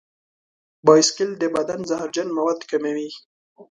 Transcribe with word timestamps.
بایسکل 0.85 1.29
د 1.37 1.43
بدن 1.55 1.79
زهرجن 1.89 2.27
مواد 2.37 2.59
کموي. 2.69 3.09